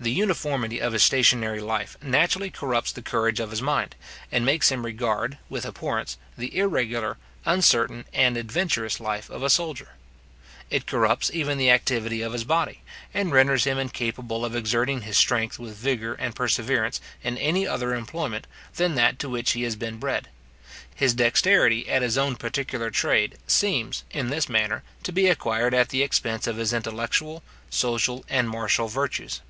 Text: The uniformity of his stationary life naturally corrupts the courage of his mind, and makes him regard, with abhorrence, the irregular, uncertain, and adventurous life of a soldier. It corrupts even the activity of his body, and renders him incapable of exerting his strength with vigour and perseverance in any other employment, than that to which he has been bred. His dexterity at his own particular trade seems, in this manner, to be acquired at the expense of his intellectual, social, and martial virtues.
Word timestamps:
The 0.00 0.12
uniformity 0.14 0.80
of 0.80 0.92
his 0.92 1.02
stationary 1.02 1.58
life 1.60 1.96
naturally 2.00 2.50
corrupts 2.52 2.92
the 2.92 3.02
courage 3.02 3.40
of 3.40 3.50
his 3.50 3.60
mind, 3.60 3.96
and 4.30 4.46
makes 4.46 4.70
him 4.70 4.86
regard, 4.86 5.38
with 5.48 5.66
abhorrence, 5.66 6.16
the 6.36 6.56
irregular, 6.56 7.18
uncertain, 7.44 8.04
and 8.14 8.36
adventurous 8.36 9.00
life 9.00 9.28
of 9.28 9.42
a 9.42 9.50
soldier. 9.50 9.88
It 10.70 10.86
corrupts 10.86 11.32
even 11.34 11.58
the 11.58 11.72
activity 11.72 12.22
of 12.22 12.32
his 12.32 12.44
body, 12.44 12.82
and 13.12 13.32
renders 13.32 13.64
him 13.64 13.76
incapable 13.76 14.44
of 14.44 14.54
exerting 14.54 15.00
his 15.02 15.18
strength 15.18 15.58
with 15.58 15.74
vigour 15.76 16.14
and 16.20 16.32
perseverance 16.32 17.00
in 17.24 17.36
any 17.36 17.66
other 17.66 17.92
employment, 17.92 18.46
than 18.76 18.94
that 18.94 19.18
to 19.18 19.28
which 19.28 19.52
he 19.52 19.64
has 19.64 19.74
been 19.74 19.96
bred. 19.98 20.28
His 20.94 21.12
dexterity 21.12 21.88
at 21.90 22.02
his 22.02 22.16
own 22.16 22.36
particular 22.36 22.90
trade 22.92 23.36
seems, 23.48 24.04
in 24.12 24.30
this 24.30 24.48
manner, 24.48 24.84
to 25.02 25.10
be 25.10 25.26
acquired 25.26 25.74
at 25.74 25.88
the 25.88 26.04
expense 26.04 26.46
of 26.46 26.56
his 26.56 26.72
intellectual, 26.72 27.42
social, 27.68 28.24
and 28.28 28.48
martial 28.48 28.86
virtues. 28.86 29.40